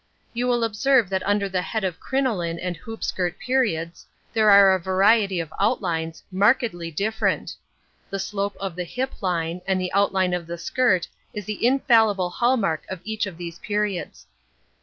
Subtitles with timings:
[0.33, 4.73] You will observe that under the head of crinoline and hoop skirt periods, there are
[4.73, 7.55] a variety of outlines, markedly different.
[8.09, 12.31] The slope of the hip line and the outline of the skirt is the infallible
[12.31, 14.25] hall mark of each of these periods.